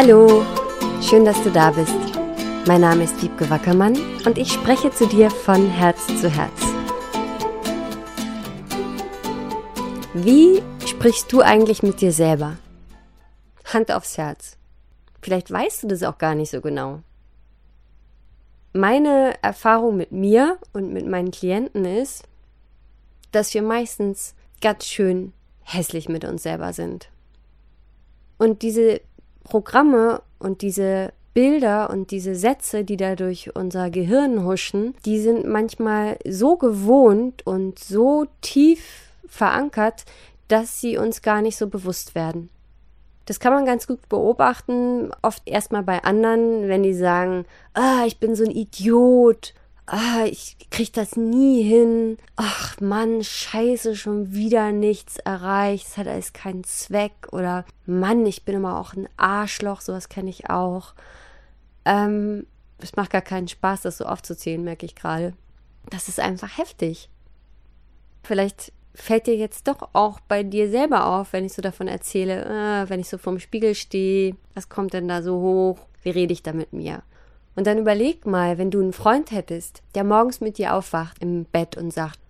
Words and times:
Hallo, 0.00 0.46
schön, 1.02 1.24
dass 1.24 1.42
du 1.42 1.50
da 1.50 1.72
bist. 1.72 1.92
Mein 2.68 2.82
Name 2.82 3.02
ist 3.02 3.20
Wiebke 3.20 3.50
Wackermann 3.50 3.98
und 4.24 4.38
ich 4.38 4.52
spreche 4.52 4.92
zu 4.92 5.08
dir 5.08 5.28
von 5.28 5.68
Herz 5.68 6.06
zu 6.20 6.30
Herz. 6.30 6.60
Wie 10.14 10.62
sprichst 10.86 11.32
du 11.32 11.40
eigentlich 11.40 11.82
mit 11.82 12.00
dir 12.00 12.12
selber? 12.12 12.58
Hand 13.64 13.90
aufs 13.90 14.16
Herz. 14.16 14.56
Vielleicht 15.20 15.50
weißt 15.50 15.82
du 15.82 15.88
das 15.88 16.04
auch 16.04 16.18
gar 16.18 16.36
nicht 16.36 16.50
so 16.50 16.60
genau. 16.60 17.00
Meine 18.72 19.34
Erfahrung 19.42 19.96
mit 19.96 20.12
mir 20.12 20.58
und 20.72 20.92
mit 20.92 21.08
meinen 21.08 21.32
Klienten 21.32 21.84
ist, 21.84 22.22
dass 23.32 23.52
wir 23.52 23.62
meistens 23.62 24.36
ganz 24.60 24.86
schön 24.86 25.32
hässlich 25.64 26.08
mit 26.08 26.24
uns 26.24 26.44
selber 26.44 26.72
sind. 26.72 27.10
Und 28.38 28.62
diese 28.62 29.00
Programme 29.48 30.20
und 30.38 30.62
diese 30.62 31.12
Bilder 31.32 31.90
und 31.90 32.10
diese 32.10 32.34
Sätze, 32.34 32.84
die 32.84 32.96
da 32.96 33.14
durch 33.14 33.54
unser 33.54 33.90
Gehirn 33.90 34.44
huschen, 34.44 34.94
die 35.04 35.20
sind 35.20 35.46
manchmal 35.46 36.18
so 36.28 36.56
gewohnt 36.56 37.46
und 37.46 37.78
so 37.78 38.26
tief 38.40 39.12
verankert, 39.26 40.04
dass 40.48 40.80
sie 40.80 40.98
uns 40.98 41.22
gar 41.22 41.40
nicht 41.40 41.56
so 41.56 41.68
bewusst 41.68 42.14
werden. 42.14 42.50
Das 43.24 43.40
kann 43.40 43.52
man 43.52 43.66
ganz 43.66 43.86
gut 43.86 44.08
beobachten, 44.08 45.10
oft 45.22 45.42
erstmal 45.46 45.82
bei 45.82 46.02
anderen, 46.02 46.66
wenn 46.68 46.82
die 46.82 46.94
sagen, 46.94 47.44
ah, 47.74 48.04
ich 48.06 48.18
bin 48.18 48.34
so 48.34 48.44
ein 48.44 48.50
Idiot 48.50 49.54
ah, 49.88 50.24
ich 50.26 50.56
krieg 50.70 50.92
das 50.92 51.16
nie 51.16 51.62
hin. 51.62 52.18
Ach 52.36 52.80
Mann, 52.80 53.24
scheiße, 53.24 53.96
schon 53.96 54.32
wieder 54.32 54.70
nichts 54.70 55.18
erreicht. 55.18 55.86
Es 55.88 55.96
hat 55.96 56.06
alles 56.06 56.32
keinen 56.32 56.64
Zweck. 56.64 57.28
Oder 57.32 57.64
Mann, 57.86 58.24
ich 58.26 58.44
bin 58.44 58.56
immer 58.56 58.78
auch 58.78 58.94
ein 58.94 59.08
Arschloch. 59.16 59.80
Sowas 59.80 60.08
kenne 60.08 60.30
ich 60.30 60.50
auch. 60.50 60.94
Ähm, 61.84 62.46
es 62.78 62.96
macht 62.96 63.10
gar 63.10 63.22
keinen 63.22 63.48
Spaß, 63.48 63.82
das 63.82 63.98
so 63.98 64.04
aufzuzählen, 64.04 64.62
merke 64.62 64.86
ich 64.86 64.94
gerade. 64.94 65.34
Das 65.90 66.08
ist 66.08 66.20
einfach 66.20 66.58
heftig. 66.58 67.08
Vielleicht 68.22 68.72
fällt 68.94 69.26
dir 69.26 69.36
jetzt 69.36 69.68
doch 69.68 69.90
auch 69.94 70.20
bei 70.20 70.42
dir 70.42 70.70
selber 70.70 71.06
auf, 71.06 71.32
wenn 71.32 71.44
ich 71.44 71.54
so 71.54 71.62
davon 71.62 71.88
erzähle, 71.88 72.44
äh, 72.44 72.90
wenn 72.90 73.00
ich 73.00 73.08
so 73.08 73.16
vorm 73.16 73.38
Spiegel 73.38 73.74
stehe, 73.74 74.36
was 74.54 74.68
kommt 74.68 74.92
denn 74.92 75.08
da 75.08 75.22
so 75.22 75.40
hoch? 75.40 75.78
Wie 76.02 76.10
rede 76.10 76.32
ich 76.32 76.42
da 76.42 76.52
mit 76.52 76.72
mir? 76.72 77.02
Und 77.58 77.66
dann 77.66 77.78
überleg 77.78 78.24
mal, 78.24 78.56
wenn 78.56 78.70
du 78.70 78.78
einen 78.78 78.92
Freund 78.92 79.32
hättest, 79.32 79.82
der 79.96 80.04
morgens 80.04 80.40
mit 80.40 80.58
dir 80.58 80.74
aufwacht 80.74 81.20
im 81.20 81.44
Bett 81.44 81.76
und 81.76 81.92
sagt, 81.92 82.20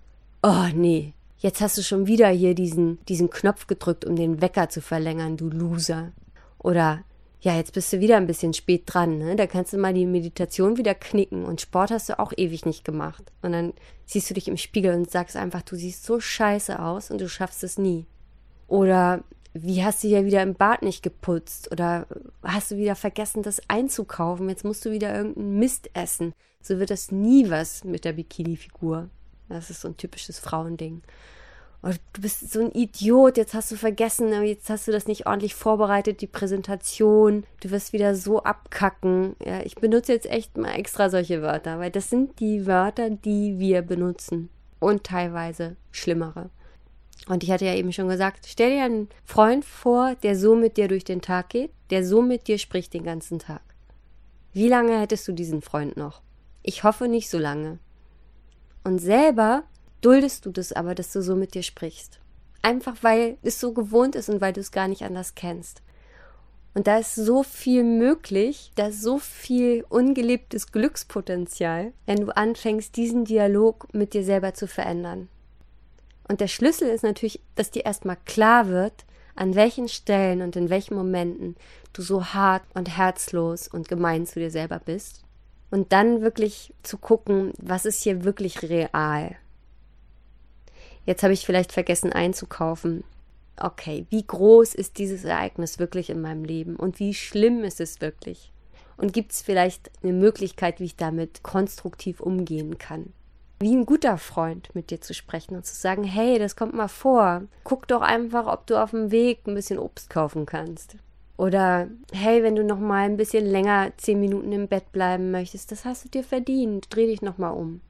oh 0.43 0.69
nee, 0.75 1.13
jetzt 1.37 1.61
hast 1.61 1.77
du 1.77 1.83
schon 1.83 2.07
wieder 2.07 2.29
hier 2.29 2.55
diesen, 2.55 2.99
diesen 3.11 3.29
Knopf 3.29 3.67
gedrückt, 3.67 4.07
um 4.07 4.17
den 4.17 4.41
Wecker 4.41 4.71
zu 4.71 4.81
verlängern, 4.81 5.37
du 5.37 5.51
Loser. 5.51 6.13
Oder 6.57 7.05
ja, 7.43 7.55
jetzt 7.55 7.75
bist 7.75 7.93
du 7.93 8.01
wieder 8.01 8.17
ein 8.17 8.27
bisschen 8.27 8.55
spät 8.55 8.85
dran, 8.87 9.19
ne? 9.19 9.37
Da 9.37 9.47
kannst 9.47 9.75
du 9.75 9.77
mal 9.77 9.93
die 9.93 10.07
Meditation 10.07 10.79
wieder 10.79 10.95
knicken 10.95 11.45
und 11.45 11.61
Sport 11.61 11.91
hast 11.91 12.09
du 12.09 12.19
auch 12.19 12.33
ewig 12.35 12.65
nicht 12.65 12.87
gemacht. 12.87 13.25
Und 13.43 13.53
dann 13.53 13.75
siehst 14.07 14.31
du 14.31 14.35
dich 14.35 14.49
im 14.49 14.57
Spiegel 14.57 14.95
und 14.95 15.11
sagst 15.11 15.37
einfach, 15.37 15.61
du 15.61 15.77
siehst 15.77 16.07
so 16.07 16.21
scheiße 16.21 16.81
aus 16.81 17.11
und 17.11 17.21
du 17.21 17.29
schaffst 17.29 17.63
es 17.63 17.77
nie. 17.77 18.07
Oder 18.67 19.25
wie 19.55 19.83
hast 19.85 20.05
du 20.05 20.09
ja 20.09 20.25
wieder 20.25 20.43
im 20.43 20.55
Bad 20.55 20.83
nicht 20.83 21.03
geputzt 21.03 21.73
oder 21.73 22.07
hast 22.43 22.71
du 22.71 22.77
wieder 22.77 22.95
vergessen, 22.95 23.43
das 23.43 23.61
einzukaufen? 23.69 24.49
Jetzt 24.49 24.65
musst 24.65 24.85
du 24.85 24.91
wieder 24.91 25.15
irgendeinen 25.15 25.59
Mist 25.59 25.91
essen. 25.95 26.35
So 26.61 26.79
wird 26.79 26.91
das 26.91 27.11
nie 27.11 27.51
was 27.51 27.85
mit 27.85 28.05
der 28.05 28.13
Bikini-Figur. 28.13 29.09
Das 29.49 29.71
ist 29.71 29.81
so 29.81 29.89
ein 29.89 29.97
typisches 29.97 30.39
Frauending. 30.39 31.03
Oh, 31.81 31.93
du 32.13 32.21
bist 32.21 32.51
so 32.51 32.61
ein 32.61 32.73
Idiot, 32.73 33.37
jetzt 33.37 33.55
hast 33.55 33.71
du 33.71 33.77
vergessen, 33.77 34.33
jetzt 34.43 34.69
hast 34.69 34.89
du 34.89 34.93
das 34.93 35.07
nicht 35.07 35.27
ordentlich 35.27 35.55
vorbereitet, 35.55 36.21
die 36.21 36.27
Präsentation. 36.27 37.45
Du 37.61 37.71
wirst 37.71 37.93
wieder 37.93 38.17
so 38.17 38.43
abkacken. 38.43 39.37
Ja, 39.45 39.61
ich 39.61 39.77
benutze 39.77 40.13
jetzt 40.13 40.29
echt 40.29 40.57
mal 40.57 40.73
extra 40.73 41.09
solche 41.09 41.41
Wörter, 41.41 41.79
weil 41.79 41.93
das 41.93 42.11
sind 42.11 42.41
die 42.41 42.67
Wörter, 42.67 43.11
die 43.11 43.61
wir 43.61 43.83
benutzen. 43.83 44.51
Und 44.81 45.05
teilweise 45.05 45.77
schlimmere. 45.93 46.51
Und 47.27 47.43
ich 47.43 47.51
hatte 47.51 47.67
ja 47.67 47.75
eben 47.75 47.93
schon 47.93 48.09
gesagt, 48.09 48.47
stell 48.49 48.71
dir 48.71 48.85
einen 48.85 49.09
Freund 49.25 49.65
vor, 49.65 50.15
der 50.23 50.37
so 50.37 50.55
mit 50.55 50.77
dir 50.77 50.89
durch 50.89 51.05
den 51.05 51.21
Tag 51.21 51.51
geht, 51.51 51.71
der 51.91 52.05
so 52.05 52.23
mit 52.23 52.49
dir 52.49 52.59
spricht 52.59 52.95
den 52.95 53.05
ganzen 53.05 53.39
Tag. 53.39 53.63
Wie 54.53 54.69
lange 54.69 54.99
hättest 54.99 55.29
du 55.29 55.33
diesen 55.33 55.61
Freund 55.61 55.97
noch? 55.97 56.23
Ich 56.63 56.85
hoffe 56.85 57.09
nicht 57.09 57.29
so 57.29 57.39
lange. 57.39 57.79
Und 58.85 58.99
selber 58.99 59.65
duldest 60.01 60.47
du 60.47 60.51
das 60.51 60.73
aber, 60.73 60.95
dass 60.95 61.13
du 61.13 61.23
so 61.23 61.37
mit 61.37 61.55
dir 61.55 61.63
sprichst. 61.63 62.21
Einfach 62.63 62.97
weil 63.03 63.37
es 63.43 63.61
so 63.61 63.73
gewohnt 63.73 64.15
ist 64.15 64.29
und 64.29 64.41
weil 64.41 64.53
du 64.53 64.61
es 64.61 64.73
gar 64.73 64.89
nicht 64.89 65.03
anders 65.03 65.35
kennst. 65.35 65.83
Und 66.75 66.87
da 66.87 66.99
ist 66.99 67.15
so 67.15 67.43
viel 67.43 67.83
möglich, 67.83 68.73
da 68.75 68.89
ist 68.89 69.03
so 69.03 69.19
viel 69.19 69.85
ungelebtes 69.89 70.71
Glückspotenzial, 70.71 71.93
wenn 72.07 72.21
du 72.21 72.37
anfängst, 72.37 72.97
diesen 72.97 73.25
Dialog 73.25 73.93
mit 73.93 74.15
dir 74.15 74.23
selber 74.23 74.55
zu 74.55 74.67
verändern. 74.67 75.29
Und 76.29 76.41
der 76.41 76.49
Schlüssel 76.49 76.89
ist 76.89 77.03
natürlich, 77.03 77.41
dass 77.55 77.71
dir 77.71 77.85
erstmal 77.87 78.19
klar 78.27 78.69
wird, 78.69 79.05
an 79.35 79.55
welchen 79.55 79.89
Stellen 79.89 80.43
und 80.43 80.57
in 80.57 80.69
welchen 80.69 80.95
Momenten 80.95 81.57
du 81.93 82.03
so 82.03 82.27
hart 82.27 82.63
und 82.75 82.97
herzlos 82.97 83.69
und 83.69 83.89
gemein 83.89 84.27
zu 84.27 84.41
dir 84.41 84.51
selber 84.51 84.79
bist. 84.79 85.23
Und 85.71 85.93
dann 85.93 86.23
wirklich 86.23 86.75
zu 86.83 86.99
gucken, 86.99 87.53
was 87.59 87.85
ist 87.87 88.03
hier 88.03 88.25
wirklich 88.25 88.63
real. 88.63 89.37
Jetzt 91.07 91.23
habe 91.23 91.33
ich 91.33 91.47
vielleicht 91.47 91.73
vergessen 91.73 92.13
einzukaufen. 92.13 93.05
Okay, 93.57 94.07
wie 94.11 94.27
groß 94.27 94.75
ist 94.75 94.99
dieses 94.99 95.25
Ereignis 95.25 95.79
wirklich 95.79 96.11
in 96.11 96.21
meinem 96.21 96.45
Leben 96.45 96.77
und 96.77 96.99
wie 96.99 97.15
schlimm 97.15 97.65
ist 97.65 97.81
es 97.81 98.01
wirklich? 98.01 98.53
Und 98.97 99.13
gibt 99.13 99.33
es 99.33 99.43
vielleicht 99.43 99.91
eine 100.03 100.13
Möglichkeit, 100.13 100.81
wie 100.81 100.85
ich 100.85 100.97
damit 100.97 101.43
konstruktiv 101.43 102.21
umgehen 102.21 102.79
kann? 102.79 103.13
Wie 103.61 103.75
ein 103.75 103.87
guter 103.87 104.19
Freund 104.19 104.75
mit 104.75 104.91
dir 104.91 105.01
zu 105.01 105.15
sprechen 105.15 105.57
und 105.57 105.67
zu 105.67 105.75
sagen, 105.75 106.05
hey, 106.05 106.39
das 106.39 106.57
kommt 106.57 106.75
mal 106.75 106.89
vor. 106.89 107.43
Guck 107.65 107.89
doch 107.89 108.03
einfach, 108.03 108.47
ob 108.47 108.67
du 108.67 108.81
auf 108.81 108.91
dem 108.91 109.11
Weg 109.11 109.47
ein 109.47 109.55
bisschen 109.55 109.79
Obst 109.79 110.11
kaufen 110.11 110.47
kannst. 110.47 110.97
Oder 111.37 111.89
hey, 112.13 112.43
wenn 112.43 112.57
du 112.57 112.65
noch 112.65 112.79
mal 112.81 113.05
ein 113.05 113.17
bisschen 113.17 113.47
länger 113.47 113.93
zehn 113.97 114.21
Minuten 114.21 114.53
im 114.53 114.69
Bett 114.69 114.91
bleiben 114.93 115.31
möchtest, 115.31 115.71
das 115.73 115.85
hast 115.85 116.05
du 116.05 116.09
dir 116.09 116.25
verdient. 116.25 116.87
Dreh 116.91 117.07
dich 117.07 117.23
noch 117.23 117.39
mal 117.39 117.51
um. 117.51 117.81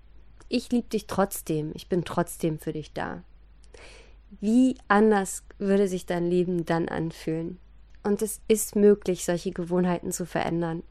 Ich 0.49 0.71
liebe 0.71 0.89
dich 0.89 1.07
trotzdem. 1.07 1.73
Ich 1.75 1.89
bin 1.89 2.05
trotzdem 2.05 2.59
für 2.59 2.73
dich 2.73 2.93
da. 2.93 3.23
Wie 4.41 4.77
anders 4.89 5.45
würde 5.59 5.89
sich 5.89 6.05
dein 6.05 6.27
Leben 6.27 6.67
dann 6.67 6.89
anfühlen? 6.89 7.59
Und 8.03 8.23
es 8.23 8.41
ist 8.49 8.77
möglich, 8.77 9.25
solche 9.25 9.51
Gewohnheiten 9.51 10.13
zu 10.13 10.27
verändern. 10.27 10.83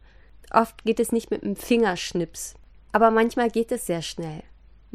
Oft 0.51 0.83
geht 0.83 0.99
es 0.99 1.11
nicht 1.11 1.29
mit 1.29 1.43
einem 1.43 1.55
Fingerschnips, 1.55 2.55
aber 2.91 3.11
manchmal 3.11 3.49
geht 3.49 3.71
es 3.71 3.85
sehr 3.85 4.01
schnell. 4.01 4.43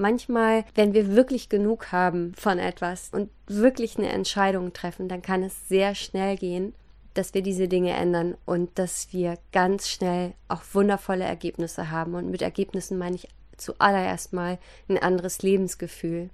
Manchmal, 0.03 0.65
wenn 0.75 0.95
wir 0.95 1.15
wirklich 1.15 1.49
genug 1.49 1.93
haben 1.93 2.35
von 2.35 2.59
etwas 2.59 3.11
und 3.13 3.31
wirklich 3.47 3.97
eine 3.97 4.09
Entscheidung 4.09 4.73
treffen, 4.73 5.07
dann 5.07 5.23
kann 5.23 5.45
es 5.45 5.69
sehr 5.69 5.95
schnell 5.95 6.37
gehen, 6.37 6.75
dass 7.15 7.35
wir 7.35 7.43
diese 7.43 7.69
Dinge 7.69 7.93
ändern 7.93 8.37
und 8.45 8.77
dass 8.81 9.13
wir 9.13 9.39
ganz 9.53 9.89
schnell 9.89 10.33
auch 10.49 10.63
wundervolle 10.73 11.23
Ergebnisse 11.23 11.93
haben. 11.93 12.17
Und 12.17 12.33
mit 12.33 12.43
Ergebnissen 12.43 12.99
meine 12.99 13.15
ich 13.15 13.29
zuallererst 13.57 14.33
mal 14.33 14.59
ein 14.89 14.99
anderes 14.99 15.41
Lebensgefühl, 15.43 16.31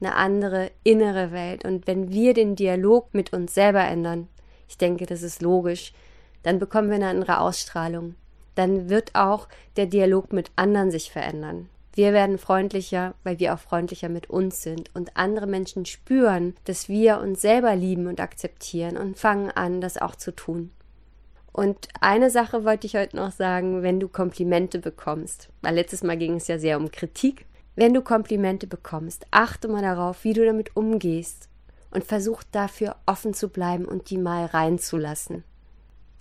eine 0.00 0.14
andere 0.14 0.70
innere 0.82 1.32
Welt. 1.32 1.66
Und 1.66 1.86
wenn 1.86 2.10
wir 2.10 2.32
den 2.32 2.56
Dialog 2.56 3.12
mit 3.12 3.30
uns 3.34 3.52
selber 3.52 3.84
ändern, 3.84 4.26
ich 4.70 4.78
denke, 4.78 5.04
das 5.04 5.20
ist 5.20 5.42
logisch, 5.42 5.92
dann 6.44 6.58
bekommen 6.58 6.88
wir 6.88 6.96
eine 6.96 7.08
andere 7.08 7.40
Ausstrahlung. 7.40 8.14
Dann 8.54 8.88
wird 8.88 9.14
auch 9.14 9.48
der 9.76 9.84
Dialog 9.84 10.32
mit 10.32 10.50
anderen 10.56 10.90
sich 10.90 11.10
verändern. 11.10 11.68
Wir 11.96 12.12
werden 12.12 12.36
freundlicher, 12.36 13.14
weil 13.24 13.38
wir 13.38 13.54
auch 13.54 13.58
freundlicher 13.58 14.10
mit 14.10 14.28
uns 14.28 14.60
sind 14.62 14.94
und 14.94 15.16
andere 15.16 15.46
Menschen 15.46 15.86
spüren, 15.86 16.54
dass 16.64 16.90
wir 16.90 17.20
uns 17.20 17.40
selber 17.40 17.74
lieben 17.74 18.06
und 18.06 18.20
akzeptieren 18.20 18.98
und 18.98 19.18
fangen 19.18 19.50
an, 19.50 19.80
das 19.80 19.96
auch 19.96 20.14
zu 20.14 20.36
tun. 20.36 20.72
Und 21.54 21.88
eine 22.02 22.28
Sache 22.28 22.66
wollte 22.66 22.86
ich 22.86 22.96
heute 22.96 23.16
noch 23.16 23.32
sagen, 23.32 23.82
wenn 23.82 23.98
du 23.98 24.08
Komplimente 24.08 24.78
bekommst, 24.78 25.48
weil 25.62 25.74
letztes 25.74 26.02
Mal 26.02 26.18
ging 26.18 26.34
es 26.34 26.48
ja 26.48 26.58
sehr 26.58 26.76
um 26.76 26.90
Kritik. 26.90 27.46
Wenn 27.76 27.94
du 27.94 28.02
Komplimente 28.02 28.66
bekommst, 28.66 29.26
achte 29.30 29.66
mal 29.66 29.80
darauf, 29.80 30.22
wie 30.22 30.34
du 30.34 30.44
damit 30.44 30.76
umgehst 30.76 31.48
und 31.92 32.04
versuch 32.04 32.42
dafür 32.52 32.96
offen 33.06 33.32
zu 33.32 33.48
bleiben 33.48 33.86
und 33.86 34.10
die 34.10 34.18
mal 34.18 34.44
reinzulassen. 34.44 35.44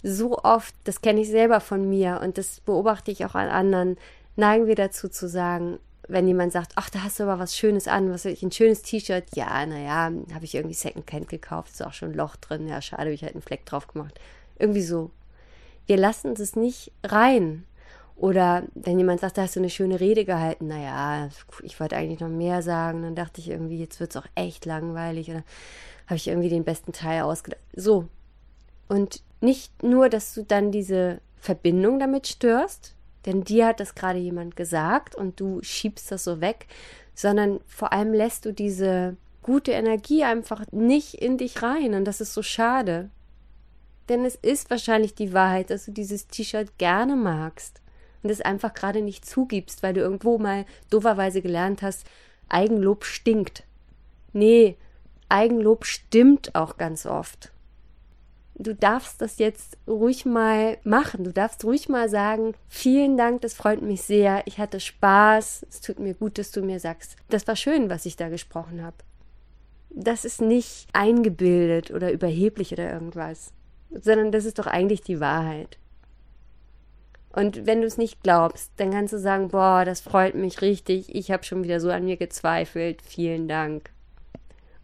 So 0.04 0.38
oft, 0.38 0.74
das 0.86 1.02
kenne 1.02 1.20
ich 1.20 1.30
selber 1.30 1.60
von 1.60 1.90
mir 1.90 2.22
und 2.24 2.38
das 2.38 2.62
beobachte 2.62 3.12
ich 3.12 3.26
auch 3.26 3.36
an 3.36 3.50
anderen, 3.50 3.98
neigen 4.36 4.68
wir 4.68 4.76
dazu 4.76 5.10
zu 5.10 5.28
sagen, 5.28 5.80
wenn 6.08 6.28
jemand 6.28 6.52
sagt, 6.52 6.74
ach, 6.76 6.90
da 6.90 7.04
hast 7.04 7.20
du 7.20 7.24
aber 7.24 7.40
was 7.40 7.58
Schönes 7.58 7.88
an, 7.88 8.12
was 8.12 8.26
ich, 8.26 8.44
ein 8.44 8.52
schönes 8.52 8.82
T-Shirt, 8.84 9.26
ja, 9.36 9.66
naja, 9.66 10.12
habe 10.34 10.46
ich 10.46 10.56
irgendwie 10.56 10.76
Secondhand 10.76 11.30
gekauft, 11.30 11.72
ist 11.72 11.84
auch 11.84 11.94
schon 11.94 12.12
ein 12.12 12.18
Loch 12.18 12.36
drin, 12.36 12.68
ja, 12.68 12.82
schade, 12.82 13.12
ich 13.12 13.24
halt 13.24 13.34
einen 13.34 13.42
Fleck 13.42 13.66
drauf 13.66 13.88
gemacht. 13.88 14.20
Irgendwie 14.60 14.84
so. 14.84 15.12
Wir 15.88 15.98
lassen 15.98 16.34
es 16.34 16.56
nicht 16.56 16.92
rein. 17.04 17.66
Oder 18.16 18.64
wenn 18.76 18.98
jemand 18.98 19.20
sagt, 19.20 19.38
da 19.38 19.42
hast 19.42 19.56
du 19.56 19.60
eine 19.60 19.70
schöne 19.70 20.00
Rede 20.00 20.24
gehalten, 20.24 20.68
naja, 20.68 21.30
ich 21.64 21.80
wollte 21.80 21.98
eigentlich 21.98 22.22
noch 22.22 22.30
mehr 22.30 22.62
sagen, 22.62 23.02
dann 23.02 23.16
dachte 23.16 23.42
ich 23.42 23.50
irgendwie, 23.50 23.78
jetzt 23.78 24.00
wird 24.00 24.12
es 24.12 24.18
auch 24.18 24.28
echt 24.36 24.66
langweilig 24.66 25.30
oder 25.30 25.44
habe 26.08 26.16
ich 26.16 26.28
irgendwie 26.28 26.50
den 26.50 26.64
besten 26.64 26.94
Teil 26.94 27.24
ausgedacht. 27.24 27.62
So. 27.76 28.08
Und 28.88 29.22
nicht 29.42 29.84
nur, 29.84 30.08
dass 30.08 30.34
du 30.34 30.44
dann 30.44 30.72
diese 30.72 31.20
Verbindung 31.40 32.00
damit 32.00 32.28
störst, 32.28 32.96
denn 33.25 33.44
dir 33.44 33.68
hat 33.68 33.80
das 33.80 33.95
gerade 33.95 34.19
jemand 34.19 34.56
gesagt 34.56 35.16
und 35.16 35.39
du 35.39 35.62
schiebst 35.63 36.12
das 36.12 36.24
so 36.24 36.42
weg, 36.42 36.68
sondern 37.13 37.60
vor 37.66 37.94
allem 37.94 38.13
lässt 38.13 38.45
du 38.45 38.54
diese 38.54 39.18
gute 39.42 39.72
Energie 39.72 40.24
einfach 40.24 40.63
nicht 40.72 41.16
in 41.16 41.38
dich 41.38 41.62
rein 41.62 41.94
und 41.94 42.06
das 42.06 42.22
ist 42.22 42.33
so 42.33 42.42
schade. 42.42 43.10
Denn 44.10 44.25
es 44.25 44.36
ist 44.36 44.69
wahrscheinlich 44.69 45.16
die 45.16 45.33
Wahrheit, 45.33 45.69
dass 45.69 45.86
du 45.86 45.92
dieses 45.92 46.27
T-Shirt 46.27 46.77
gerne 46.77 47.16
magst 47.16 47.81
und 48.22 48.30
es 48.30 48.42
einfach 48.42 48.74
gerade 48.74 49.01
nicht 49.01 49.25
zugibst, 49.25 49.81
weil 49.81 49.94
du 49.94 50.01
irgendwo 50.01 50.38
mal 50.38 50.66
doverweise 50.89 51.42
gelernt 51.42 51.81
hast, 51.81 52.06
Eigenlob 52.50 53.06
stinkt. 53.06 53.63
Nee, 54.33 54.77
Eigenlob 55.30 55.86
stimmt 55.86 56.54
auch 56.54 56.77
ganz 56.77 57.06
oft 57.06 57.51
du 58.56 58.74
darfst 58.74 59.22
das 59.22 59.38
jetzt 59.38 59.78
ruhig 59.88 60.25
mal 60.25 60.78
machen. 60.84 61.24
Du 61.24 61.31
darfst 61.31 61.63
ruhig 61.63 61.90
mal 61.90 62.10
sagen, 62.10 62.54
vielen 62.68 63.18
Dank, 63.18 63.42
das 63.42 63.54
freut 63.54 63.81
mich 63.81 64.02
sehr. 64.02 64.44
Ich 64.46 64.57
hatte 64.57 64.80
Spaß. 64.80 65.66
Es 65.69 65.81
tut 65.81 66.00
mir 66.00 66.13
gut, 66.13 66.38
dass 66.38 66.52
du 66.52 66.62
mir 66.62 66.80
sagst. 66.80 67.16
Das 67.30 67.48
war 67.48 67.56
schön, 67.56 67.90
was 67.90 68.06
ich 68.06 68.16
da 68.16 68.30
gesprochen 68.30 68.84
habe. 68.84 68.98
Das 69.90 70.25
ist 70.25 70.42
nicht 70.42 70.88
eingebildet 70.94 71.92
oder 71.92 72.12
überheblich 72.12 72.74
oder 72.74 72.92
irgendwas, 72.92 73.54
sondern 73.92 74.31
das 74.31 74.46
ist 74.46 74.60
doch 74.60 74.68
eigentlich 74.68 75.01
die 75.01 75.19
Wahrheit. 75.19 75.78
Und 77.31 77.66
wenn 77.66 77.81
du 77.81 77.88
es 77.88 77.98
nicht 77.98 78.24
glaubst, 78.24 78.72
dann 78.78 78.92
kannst 78.92 79.13
du 79.13 79.19
sagen, 79.19 79.50
boah, 79.50 79.84
das 79.84 80.00
freut 80.00 80.36
mich 80.36 80.62
richtig, 80.62 81.13
ich 81.13 81.31
habe 81.31 81.44
schon 81.44 81.63
wieder 81.63 81.81
so 81.81 81.90
an 81.92 82.06
mir 82.06 82.16
gezweifelt, 82.16 83.01
vielen 83.01 83.50
Dank. 83.50 83.92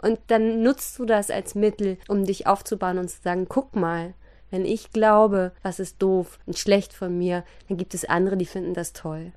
Und 0.02 0.20
dann 0.28 0.64
nutzt 0.64 0.98
du 0.98 1.06
das 1.06 1.30
als 1.30 1.56
Mittel, 1.56 1.98
um 2.08 2.26
dich 2.26 2.48
aufzubauen 2.48 2.98
und 2.98 3.10
zu 3.10 3.22
sagen, 3.22 3.46
guck 3.48 3.76
mal, 3.76 4.14
wenn 4.50 4.66
ich 4.66 4.92
glaube, 4.92 5.54
was 5.64 5.80
ist 5.80 6.02
doof 6.02 6.40
und 6.46 6.58
schlecht 6.58 6.94
von 6.94 7.18
mir, 7.18 7.44
dann 7.68 7.78
gibt 7.78 7.94
es 7.94 8.06
andere, 8.06 8.36
die 8.36 8.46
finden 8.46 8.74
das 8.74 8.94
toll. 8.94 9.32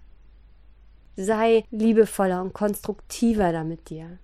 Sei 1.16 1.64
liebevoller 1.70 2.42
und 2.42 2.52
konstruktiver 2.52 3.52
da 3.52 3.62
mit 3.62 3.90
dir. 3.90 4.18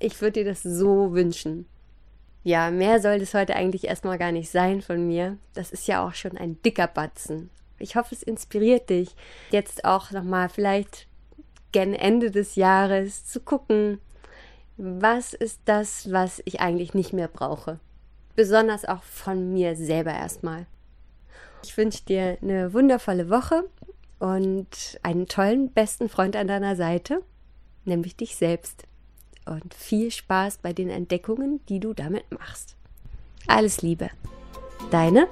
Ich 0.00 0.20
würde 0.20 0.42
dir 0.42 0.46
das 0.46 0.62
so 0.62 1.12
wünschen. 1.12 1.66
Ja, 2.42 2.72
mehr 2.72 3.00
soll 3.00 3.20
das 3.20 3.34
heute 3.34 3.54
eigentlich 3.54 3.84
erstmal 3.84 4.18
gar 4.18 4.32
nicht 4.32 4.50
sein 4.50 4.82
von 4.82 5.06
mir. 5.06 5.38
Das 5.54 5.70
ist 5.70 5.86
ja 5.86 6.04
auch 6.04 6.14
schon 6.14 6.36
ein 6.36 6.60
dicker 6.62 6.88
Batzen. 6.88 7.50
Ich 7.78 7.94
hoffe, 7.94 8.14
es 8.14 8.24
inspiriert 8.24 8.90
dich, 8.90 9.14
jetzt 9.50 9.84
auch 9.84 10.10
nochmal 10.10 10.48
vielleicht 10.48 11.06
gen 11.70 11.94
Ende 11.94 12.30
des 12.30 12.56
Jahres 12.56 13.26
zu 13.26 13.40
gucken, 13.40 14.00
was 14.76 15.34
ist 15.34 15.60
das, 15.64 16.10
was 16.10 16.42
ich 16.44 16.60
eigentlich 16.60 16.94
nicht 16.94 17.12
mehr 17.12 17.28
brauche. 17.28 17.78
Besonders 18.34 18.84
auch 18.84 19.02
von 19.02 19.52
mir 19.52 19.76
selber 19.76 20.12
erstmal. 20.12 20.66
Ich 21.64 21.76
wünsche 21.76 22.04
dir 22.04 22.38
eine 22.42 22.72
wundervolle 22.72 23.30
Woche 23.30 23.64
und 24.18 24.98
einen 25.02 25.26
tollen 25.26 25.70
besten 25.70 26.08
Freund 26.08 26.36
an 26.36 26.46
deiner 26.46 26.76
Seite, 26.76 27.22
nämlich 27.84 28.16
dich 28.16 28.36
selbst. 28.36 28.84
Und 29.44 29.74
viel 29.74 30.10
Spaß 30.10 30.58
bei 30.58 30.72
den 30.72 30.88
Entdeckungen, 30.88 31.60
die 31.66 31.80
du 31.80 31.94
damit 31.94 32.30
machst. 32.30 32.76
Alles 33.48 33.82
Liebe. 33.82 34.10
Deine 34.90 35.26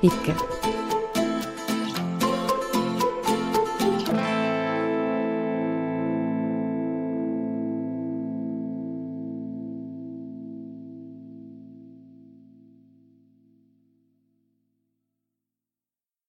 Wiebke. 0.00 0.34